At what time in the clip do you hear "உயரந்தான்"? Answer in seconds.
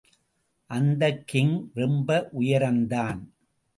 2.39-3.19